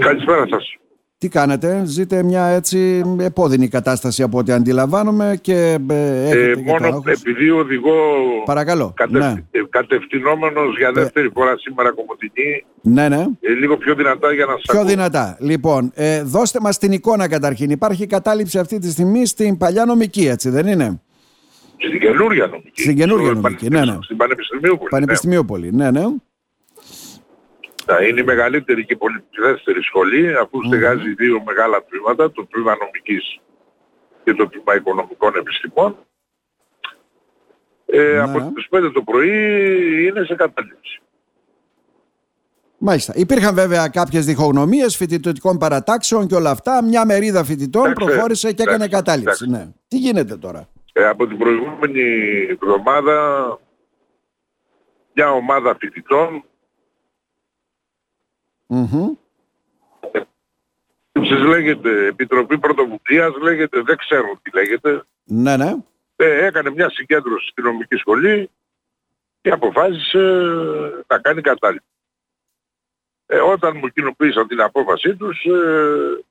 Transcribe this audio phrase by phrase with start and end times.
[0.00, 0.74] Καλησπέρα σας.
[1.18, 6.62] Τι κάνετε, ζείτε μια έτσι επώδυνη κατάσταση από ό,τι αντιλαμβάνομαι και ε, έχετε Ε, και
[6.62, 7.12] μόνος τροχούς.
[7.22, 7.92] επειδή οδηγώ
[8.44, 9.20] Παρακαλώ, κατευ...
[9.20, 9.34] ναι.
[9.50, 13.26] ε, κατευθυνόμενος για δεύτερη φορά σήμερα κομμωτινή, Ναι, ναι.
[13.40, 14.90] ε, λίγο πιο δυνατά για να σας Πιο ακούω.
[14.90, 15.36] δυνατά.
[15.40, 17.70] Λοιπόν, ε, δώστε μας την εικόνα καταρχήν.
[17.70, 21.00] Υπάρχει κατάληψη αυτή τη στιγμή στην παλιά νομική, έτσι δεν είναι;
[21.76, 22.82] Στην καινούργια νομική.
[22.82, 23.98] Στην καινούργια Στο νομική, Πανεπιστήμιο- ναι, ναι.
[24.02, 25.70] Στην Πανεπιστημίου Βουλή, Πανεπιστημίου πολύ.
[25.72, 26.04] Ναι, ναι.
[27.98, 28.06] Ναι.
[28.06, 33.40] Είναι η μεγαλύτερη και πολυπληθέστερη σχολή αφού στεγάζει δύο μεγάλα τμήματα, το τμήμα νομικής
[34.24, 35.96] και το τμήμα οικονομικών επιστημών.
[37.86, 38.52] Ε, Ναι, από ναι.
[38.52, 41.00] τις 5 το πρωί είναι σε κατάληψη.
[42.82, 43.12] Μάλιστα.
[43.16, 46.84] Υπήρχαν βέβαια κάποιες διχογνωμίες φοιτητικών παρατάξεων και όλα αυτά.
[46.84, 49.44] Μια μερίδα φοιτητών Εντάξει, προχώρησε και έκανε εντάξει, κατάληψη.
[49.44, 49.66] εντάξει.
[49.66, 49.72] Ναι.
[49.88, 52.00] Τι γίνεται τώρα; Ε, από την προηγούμενη
[52.50, 53.58] εβδομάδα
[55.14, 56.44] μια ομάδα φοιτητών
[58.72, 59.12] Μμμ.
[61.12, 65.74] σας λέγεται Επιτροπή Πρωτοβουλίας, λέγεται, δεν ξέρω τι λέγεται, Ναι, ναι.
[66.16, 68.50] ε, έκανε μια συγκέντρωση στη νομική σχολή
[69.40, 70.18] και αποφάσισε
[71.06, 71.86] να κάνει κατάληψη.
[73.26, 76.24] Ε, όταν μου κοινοποίησαν την απόφασή τους, ε,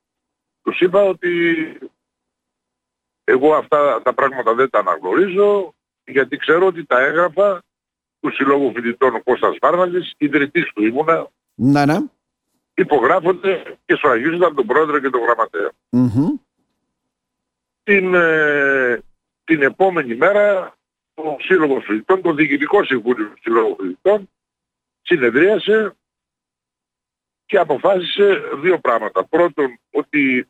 [0.64, 1.32] τους είπα ότι
[3.24, 5.74] εγώ αυτά τα πράγματα δεν τα αναγνωρίζω
[6.06, 7.62] γιατί ξέρω ότι τα έγραφα
[8.20, 11.98] του Συλλόγου Φοιτητών ο Κώστας Βάρναλης, ιδρυτής του ήμουνα, Ναι, ναι.
[12.80, 15.72] Υπογράφονται και σφραγίζονται από τον πρόεδρο και τον γραμματέα.
[15.90, 16.28] Μμμ.
[17.84, 19.02] την, ε,
[19.44, 20.74] την επόμενη μέρα
[21.14, 24.30] ο Σύλλογος Φοιτητών, το Διοικητικό Συμβούλιο του Σύλλογου Φοιτητών
[25.02, 25.96] συνεδρίασε
[27.46, 29.24] και αποφάσισε δύο πράγματα.
[29.26, 30.48] Πρώτον, ότι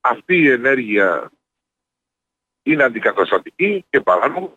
[0.00, 1.30] αυτή η ενέργεια
[2.62, 4.50] είναι αντικαταστατική και παράνομη,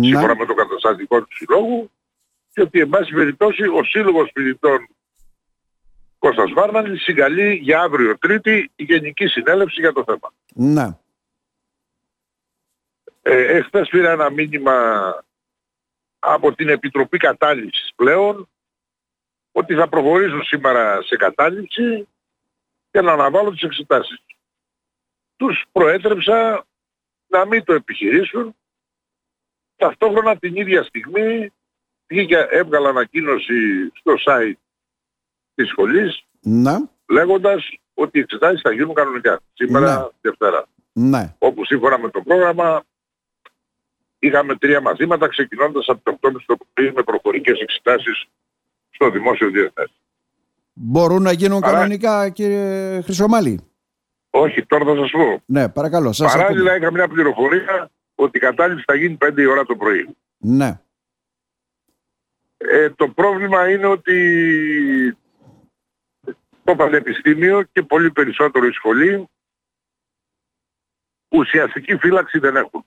[0.00, 0.34] σύμφωνα Ναι.
[0.38, 1.90] με το καταστατικό του Συλλόγου,
[2.52, 4.88] και ότι, εν πάση περιπτώσει, ο Σύλλογος Φοιτητών
[6.20, 10.32] Κώστας Βάρναλης συγκαλεί για αύριο Τρίτη η Γενική Συνέλευση για το θέμα.
[10.54, 10.98] Ναι.
[13.22, 14.74] Ε, εχθές πήρα ένα μήνυμα
[16.18, 18.48] από την Επιτροπή Κατάληψης πλέον
[19.52, 22.08] ότι θα προχωρήσουν σήμερα σε κατάληψη
[22.90, 24.22] και να αναβάλουν τις εξετάσεις.
[25.36, 26.66] Τους προέτρεψα
[27.26, 28.56] να μην το επιχειρήσουν.
[29.76, 31.52] Ταυτόχρονα την ίδια στιγμή
[32.06, 34.69] βγήκε, έβγαλα ανακοίνωση στο site
[35.62, 36.74] της σχολής Ναι.
[37.08, 39.40] λέγοντας ότι οι εξετάσεις θα γίνουν κανονικά.
[39.52, 40.06] Σήμερα Ναι.
[40.20, 41.34] Δευτέρα Ναι.
[41.38, 42.82] όπου σύμφωνα με το πρόγραμμα
[44.18, 48.26] είχαμε τρία μαθήματα ξεκινώντας από το 8.30 το πρωί με προφορικές εξετάσεις
[48.90, 49.90] στο δημόσιο διεθνές.
[50.72, 53.60] Μπορούν να γίνουν Παρά- κανονικά, κύριε Χρυσομάλη;
[54.30, 55.42] Όχι, τώρα θα σας πω.
[55.46, 56.12] Ναι, παρακαλώ.
[56.12, 56.86] Σας Παράλληλα ακούμε.
[56.86, 60.16] είχα μια πληροφορία ότι η κατάληψη θα γίνει 5 η ώρα το πρωί.
[60.38, 60.80] Ναι.
[62.56, 64.16] Ε, το πρόβλημα είναι ότι
[66.70, 69.28] το πανεπιστήμιο και πολύ περισσότερο η σχολή
[71.28, 72.86] ουσιαστική φύλαξη δεν έχουν.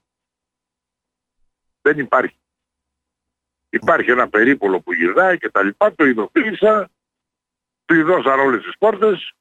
[1.81, 2.37] Δεν υπάρχει.
[3.69, 6.89] Υπάρχει ένα περίπολο που γυρνάει και τα λοιπά, το ειδοποίησα,
[7.85, 9.33] του δώσαν όλες τις πόρτες,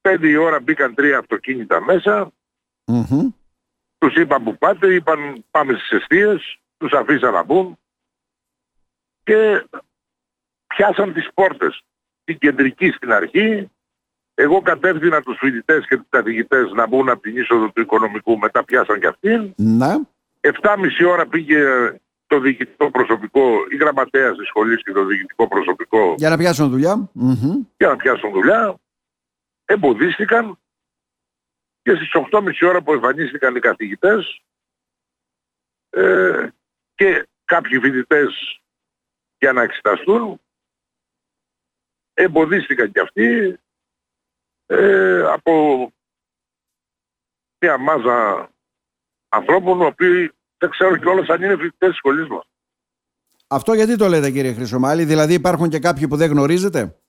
[0.00, 2.32] πέντε η ώρα μπήκαν τρία αυτοκίνητα μέσα,
[2.86, 3.30] Μμμ.
[3.98, 7.78] τους είπαν που πάτε, είπαν πάμε στις αιστείες, τους αφήσαν να μπουν
[9.22, 9.68] και
[10.66, 11.84] πιάσαν τις πόρτες.
[12.30, 13.70] Την κεντρική στην αρχή,
[14.34, 18.64] εγώ κατεύθυνα τους φοιτητές και τους καθηγητές να μπουν από την είσοδο του οικονομικού, μετά
[18.64, 19.54] πιάσαν και αυτήν.
[19.56, 19.94] Ναι.
[20.40, 21.62] 7,5 ώρα πήγε
[22.26, 27.10] το διοικητικό προσωπικό, η γραμματέας της σχολής και το διοικητικό προσωπικό Για να πιάσουν δουλειά.
[27.12, 27.62] Μμμ.
[27.76, 28.74] για να πιάσουν δουλειά.
[29.64, 30.58] Εμποδίστηκαν
[31.82, 34.42] και στις 8,5 ώρα που εμφανίστηκαν οι καθηγητές
[35.90, 36.48] ε,
[36.94, 38.60] και κάποιοι φοιτητές
[39.38, 40.40] για να εξεταστούν
[42.22, 43.58] εμποδίστηκαν κι αυτοί
[44.66, 45.52] ε, από
[47.58, 48.48] μια μάζα
[49.28, 52.44] ανθρώπων οι οποίοι δεν ξέρω κιόλας αν είναι φοιτητές της σχολής μας.
[53.46, 57.00] Αυτό γιατί το λέτε κύριε Χρυσομάλη, δηλαδή υπάρχουν και κάποιοι που δεν γνωρίζετε;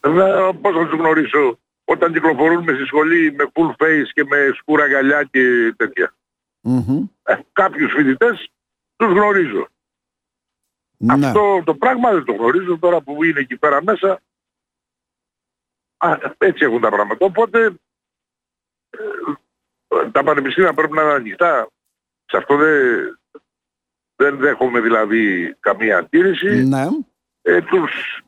[0.00, 4.50] Βέβαια, πώς θα τους γνωρίσω όταν κυκλοφορούν με στη σχολή με full face και με
[4.54, 6.14] σκούρα γυαλιά και τέτοια.
[6.60, 7.04] Μμμ.
[7.22, 8.50] Ε, κάποιους φοιτητές
[8.96, 9.68] τους γνωρίζω.
[11.00, 11.26] Ναι.
[11.26, 14.20] Αυτό το πράγμα δεν το γνωρίζω τώρα που είναι εκεί πέρα μέσα.
[15.96, 17.24] Α, έτσι έχουν τα πράγματα.
[17.24, 17.64] Οπότε
[18.90, 21.68] ε, τα πανεπιστήμια πρέπει να είναι ανοιχτά.
[22.24, 23.18] Σε αυτό δεν,
[24.16, 26.64] δεν δέχομαι δηλαδή καμία αντίρρηση.
[26.64, 26.86] Ναι.
[27.42, 28.22] ε, τους,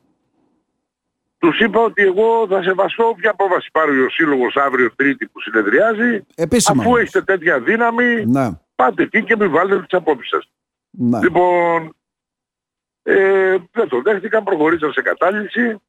[1.37, 6.25] τους είπα ότι εγώ θα σεβαστώ όποια απόφαση πάρει ο Σύλλογος αύριο Τρίτη που συνεδριάζει.
[6.35, 6.81] Επίσημα.
[6.81, 7.01] Αφού όμως.
[7.01, 8.49] έχετε τέτοια δύναμη, Ναι.
[8.75, 10.51] πάτε εκεί και μην βάλετε τις απόψεις σας.
[10.89, 11.19] Ναι.
[11.19, 11.95] Λοιπόν,
[13.03, 15.81] ε, δεν το δέχτηκαν, προχωρήσαν σε κατάληψη.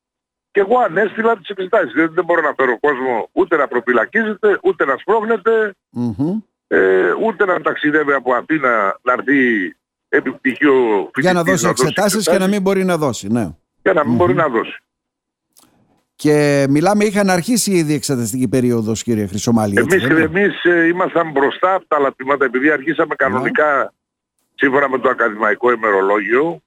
[0.50, 1.92] και εγώ ανέστηλα τις εξετάσεις.
[1.92, 5.74] Δεν, δεν μπορώ να φέρω κόσμο ούτε να προφυλακίζεται, ούτε να σπρώχνεται,
[6.66, 9.74] ε, ούτε να ταξιδεύει από Αθήνα να έρθει
[10.08, 13.48] επί πτυχίο Για να δώσει εξετάσεις και να μην μπορεί να δώσει, ναι.
[13.82, 14.82] Και να μην μπορεί να δώσει.
[16.14, 19.78] Και μιλάμε, είχαν αρχίσει ήδη η εξεταστική περίοδος, κύριε Χρυσομάλη.
[19.78, 23.92] Εμείς, εμείς ε, ήμασταν μπροστά από τα λατρήματα, επειδή αρχίσαμε κανονικά
[24.54, 26.62] σύμφωνα με το ακαδημαϊκό ημερολόγιο.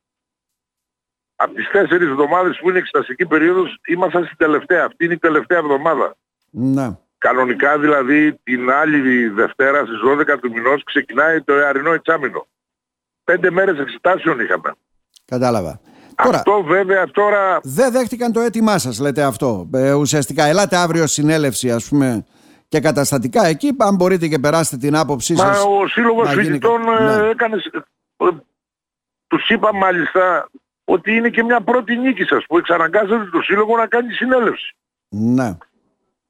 [1.36, 4.86] Από τις τέσσερις εβδομάδες που είναι εξεταστική περίοδος, ήμασταν στην τελευταία.
[4.86, 6.16] Αυτή είναι η τελευταία εβδομάδα.
[6.50, 6.98] Ναι.
[7.18, 10.00] Κανονικά δηλαδή την άλλη Δευτέρα στις
[10.36, 12.48] 12 του μηνός ξεκινάει το εαρινό εξάμεινο.
[13.24, 14.74] Πέντε μέρες εξετάσεων είχαμε.
[15.26, 15.80] Κατάλαβα.
[16.16, 17.60] Αυτό βέβαια τώρα...
[17.64, 19.70] Δεν δέχτηκαν το αίτημά σας λέτε αυτό.
[19.74, 22.26] Ε, ουσιαστικά ελάτε αύριο συνέλευση ας πούμε
[22.68, 25.64] και καταστατικά εκεί αν μπορείτε και περάσετε την άποψή Μα σας.
[25.66, 26.96] ο Σύλλογος Φοιτητών γίνει...
[26.96, 27.30] ε, ναι.
[27.30, 27.56] έκανε...
[28.18, 28.28] Ε,
[29.28, 30.50] τους είπα μάλιστα
[30.86, 34.76] ότι είναι και μια πρώτη νίκη σας που εξαναγκάζεται το Σύλλογο να κάνει συνέλευση.
[35.10, 35.58] Ναι.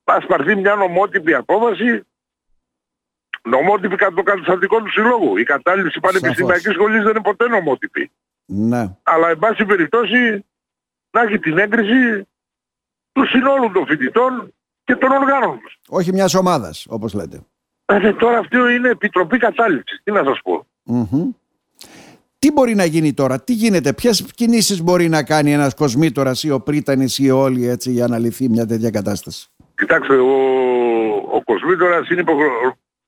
[0.03, 2.05] Ας πάρθει μια νομότυπη απόφαση
[3.45, 5.37] νομότυπη κατά το καταστατικό του Συλλόγου.
[5.37, 8.11] Η κατάληψη πανεπιστημιακής σχολής δεν είναι ποτέ νομότυπη.
[8.45, 8.95] Ναι.
[9.03, 10.45] Αλλά εν πάση περιπτώσει
[11.11, 12.27] να έχει την έγκριση
[13.11, 14.53] του συνόλου των φοιτητών
[14.83, 15.79] και των οργάνων τους.
[15.89, 17.39] Όχι μιας ομάδας όπως λέτε.
[17.85, 20.01] Ε, τώρα αυτό είναι επιτροπή κατάληψης.
[20.03, 20.65] Τι να σας πω.
[20.85, 21.29] mm
[22.45, 26.51] Τι μπορεί να γίνει τώρα, τι γίνεται, ποιες κινήσεις μπορεί να κάνει ένας κοσμήτορας ή
[26.51, 30.35] ο πρίτανης ή όλοι έτσι για να λυθεί μια τέτοια κατάσταση; Κοιτάξτε, ο,
[31.31, 32.49] ο κοσμήτορας είναι υποχρεω...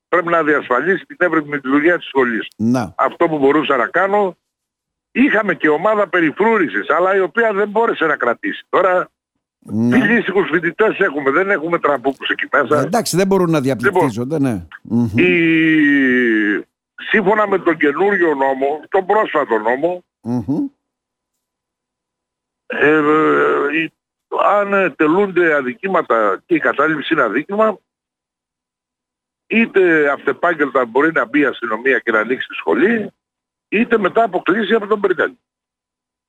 [0.08, 2.46] πρέπει να διασφαλίσει την εύρυθμη λειτουργία της σχολής.
[2.56, 2.94] Να.
[2.96, 4.36] Αυτό που μπορούσα να κάνω,
[5.12, 8.66] είχαμε και ομάδα περιφρούρησης, αλλά η οποία δεν μπόρεσε να κρατήσει.
[8.68, 9.08] Τώρα
[9.60, 9.98] Ναι.
[10.00, 12.80] φιλήσυχους φοιτητές έχουμε, δεν έχουμε τραμπούκους εκεί μέσα.
[12.80, 14.66] Ε, Εντάξει, δεν μπορούν να διαπληκτίζονται, ναι.
[14.82, 15.08] Μμμ.
[15.18, 15.28] Η...
[17.02, 20.66] Σύμφωνα με τον καινούριο νόμο, τον πρόσφατο νόμο, Μμμ.
[22.66, 23.92] ε, ε, η-
[24.44, 27.78] αν ε, τελούνται αδικήματα και η κατάληψη είναι αδίκημα,
[29.46, 33.10] είτε αυτεπάγγελτα μπορεί να μπει η αστυνομία και να ανοίξει τη σχολή,
[33.68, 35.38] είτε μετά αποκλείσει από τον Πριτάνη.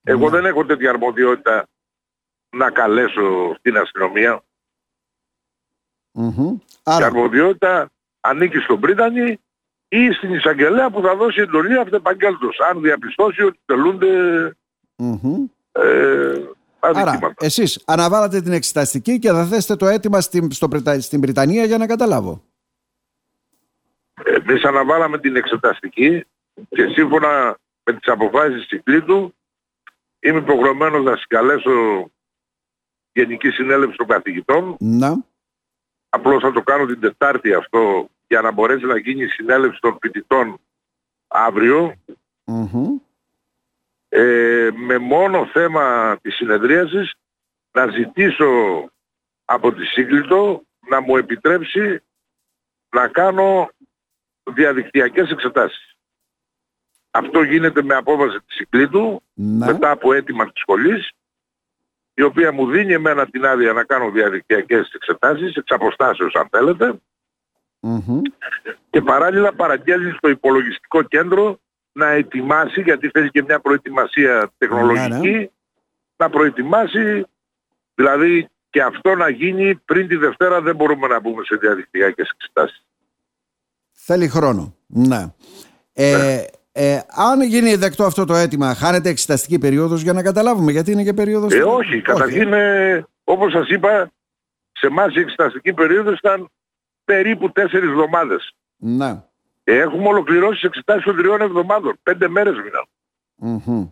[0.03, 0.29] Εγώ Ναι.
[0.29, 1.67] δεν έχω τέτοια αρμοδιότητα
[2.49, 4.43] να καλέσω την αστυνομία.
[6.11, 6.47] Μμμ.
[6.53, 7.89] Η Άρα, αρμοδιότητα
[8.19, 9.39] ανήκει στον Πρίτανη
[9.89, 14.07] ή στην εισαγγελέα που θα δώσει εντολή αυτεπαγγέλτος, αν διαπιστώσει ότι τελούνται
[14.95, 15.45] μμμ.
[15.71, 16.33] ε,
[16.79, 17.45] Άρα, αδικήματα.
[17.45, 21.77] εσείς αναβάλλατε την εξεταστική και θα θέσετε το αίτημα στην, στο, Πριτα- στην Βρυτανία για
[21.77, 22.43] να καταλάβω.
[24.23, 26.25] Εμείς αναβάλαμε την εξεταστική
[26.69, 29.33] και σύμφωνα με τις αποφάσεις της Κυκλήτου
[30.19, 31.71] είμαι υποχρεωμένος να συγκαλέσω
[33.11, 34.75] Γενική Συνέλευση των Καθηγητών.
[34.79, 35.25] Να.
[36.09, 39.97] Απλώς θα το κάνω την Τετάρτη αυτό για να μπορέσει να γίνει η συνέλευση των
[40.01, 40.59] φοιτητών
[41.27, 41.95] αύριο
[42.45, 42.97] Μμμ.
[44.09, 47.13] ε, με μόνο θέμα της συνεδρίασης
[47.71, 48.49] να ζητήσω
[49.45, 52.01] από τη Σύγκλητο να μου επιτρέψει
[52.89, 53.69] να κάνω
[54.43, 55.97] διαδικτυακές εξετάσεις.
[57.11, 59.65] Αυτό γίνεται με απόβαση της Σύγκλητου Να.
[59.65, 61.11] μετά από αίτημα της σχολής
[62.13, 66.99] η οποία μου δίνει εμένα την άδεια να κάνω διαδικτυακές εξετάσεις εξ αποστάσεως αν θέλετε
[67.79, 68.21] Μμμ.
[68.89, 71.59] και παράλληλα παραγγέλνεις στο υπολογιστικό κέντρο
[71.91, 75.47] να ετοιμάσει, γιατί θέλει και μια προετοιμασία τεχνολογική, Ναι,
[76.15, 77.25] να προετοιμάσει,
[77.95, 82.85] δηλαδή και αυτό να γίνει πριν τη Δευτέρα δεν μπορούμε να μπούμε σε διαδικτυακές εξετάσεις.
[83.91, 84.75] Θέλει χρόνο.
[84.87, 85.33] Ναι.
[85.93, 90.91] Ε, ε, αν γίνει δεκτό αυτό το αίτημα, χάνεται εξεταστική περίοδος για να καταλάβουμε γιατί
[90.91, 91.53] είναι και περίοδος...
[91.53, 94.11] Ε, όχι, καταρχήν, ε, όπως σας είπα,
[94.71, 96.49] σε εμάς η εξεταστική περίοδος ήταν
[97.13, 98.51] περίπου τέσσερις εβδομάδες.
[98.77, 99.21] Ναι.
[99.63, 101.99] Ε, έχουμε ολοκληρώσει τις εξετάσεις των τριών εβδομάδων.
[102.03, 102.85] Πέντε μέρες μείναν.
[103.65, 103.89] Μμμ.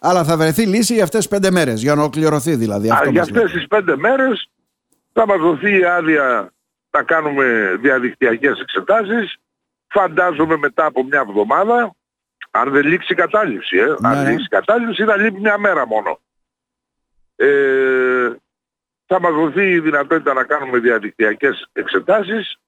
[0.00, 2.90] Αλλά θα βρεθεί λύση για αυτές τις πέντε μέρες, για να ολοκληρωθεί δηλαδή.
[2.90, 3.58] Α, Αυτό για μας αυτές λέτε.
[3.58, 4.50] τις πέντε μέρες
[5.12, 6.52] θα μας δοθεί η άδεια
[6.90, 9.36] να κάνουμε διαδικτυακές εξετάσεις.
[9.88, 11.94] Φαντάζομαι μετά από μια εβδομάδα,
[12.50, 14.30] αν δεν λήξει η κατάληψη, ε, Ναι, αν ναι.
[14.30, 16.20] λήξει η κατάληψη θα λείπει μια μέρα μόνο.
[17.36, 18.30] Ε,
[19.10, 22.58] θα μας δοθεί η δυνατότητα να κάνουμε διαδικτυακές εξετάσεις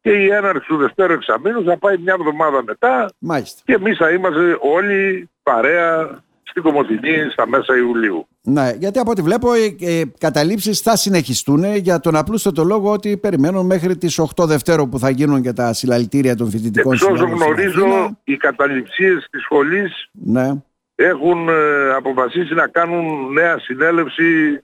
[0.00, 3.60] και η έναρξη του δευτέρου εξαμήνου θα πάει μια εβδομάδα μετά Μάλιστα.
[3.64, 8.26] και εμείς θα είμαστε όλοι παρέα στην Κομωτινή στα μέσα Ιουλίου.
[8.42, 13.16] Ναι, γιατί από ό,τι βλέπω οι ε, καταλήψεις θα συνεχιστούν για τον απλούστατο λόγο ότι
[13.16, 17.16] περιμένουν μέχρι τις 8 Δευτέρου που θα γίνουν και τα συλλαλητήρια των φοιτητικών Εξ όσων
[17.16, 18.18] συνόδων στην γνωρίζω, Αθήνα.
[18.24, 20.50] οι καταληψίες της σχολής Ναι.
[20.94, 21.54] έχουν ε,
[21.96, 24.60] αποφασίσει να κάνουν νέα συνέλευση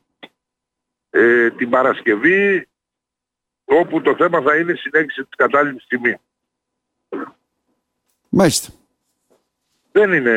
[1.14, 2.68] ε, την Παρασκευή
[3.64, 6.16] όπου το θέμα θα είναι η συνέχιση της κατάληψης τιμής.
[8.28, 8.72] Μάλιστα.
[9.92, 10.30] Δεν είναι,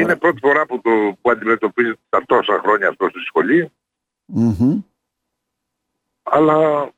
[0.00, 3.72] είναι πρώτη φορά που, το, που αντιμετωπίζεται τα τόσα χρόνια αυτό στη σχολή.
[4.24, 4.80] Μμμ.
[6.22, 6.90] Αλλά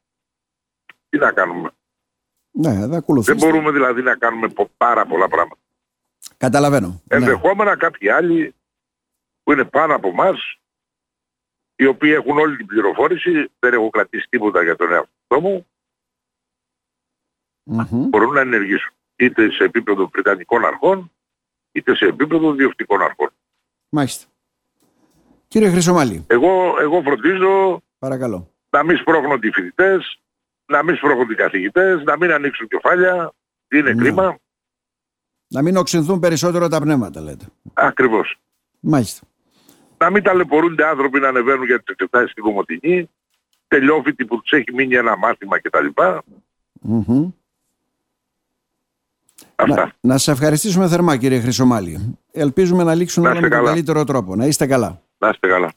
[1.08, 1.70] τι να κάνουμε.
[2.50, 3.46] Ναι, δεν Δεν ακολουθήστε.
[3.46, 5.60] μπορούμε δηλαδή να κάνουμε πο- πάρα πολλά πράγματα.
[6.36, 6.88] Καταλαβαίνω.
[6.88, 7.16] Ναι.
[7.16, 8.54] Ενδεχόμενα κάποιοι άλλοι
[9.42, 10.30] που είναι πάνω από εμά,
[11.76, 15.66] οι οποίοι έχουν όλη την πληροφόρηση, δεν έχω κρατήσει τίποτα για τον εαυτό μου,
[17.64, 18.09] Μμμ.
[18.09, 18.93] μπορούν να ενεργήσουν.
[19.16, 21.12] Είτε σε επίπεδο Βρετανικών αρχών,
[21.73, 23.31] είτε σε επίπεδο διοκτικών αρχών.
[23.88, 24.26] Μάλιστα.
[25.49, 28.50] Κύριε Χρυσομάλη, Εγώ, εγώ φροντίζω παρακαλώ.
[28.71, 30.21] να μην σπρώχνονται οι φοιτητές,
[30.66, 33.33] να μην σπρώχνονται οι καθηγητές, να μην ανοίξουν κεφάλια.
[33.71, 34.02] Είναι Ναι.
[34.02, 34.38] κρίμα.
[35.49, 37.47] Να μην οξυνθούν περισσότερο τα πνεύματα, λέτε.
[37.75, 38.38] Ακριβώς.
[38.81, 39.26] Μάλιστα.
[39.98, 43.10] Να μην ταλαιπωρούνται άνθρωποι να ανεβαίνουν για τις εξετάσεις στην Κομωτινή,
[43.68, 45.86] τελειόφοιτοι που τους έχει μείνει ένα μάθημα κτλ.
[46.80, 47.30] Μμμ.
[49.56, 49.74] Αυτά.
[49.84, 52.18] Να, να σας ευχαριστήσουμε θερμά κύριε Χρυσομάλη.
[52.32, 53.74] Ελπίζουμε να λήξουν Να όλα είστε με τον καλά.
[53.74, 54.36] καλύτερο τρόπο.
[54.36, 55.02] Να είστε καλά.
[55.18, 55.72] Να είστε καλά.